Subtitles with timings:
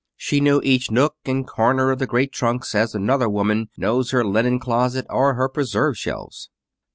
[0.17, 4.25] She knew each nook and corner of the great trunks as another woman knows her
[4.25, 6.49] linen closet or her preserve shelves.